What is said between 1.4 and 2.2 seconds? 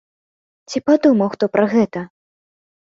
пра гэта?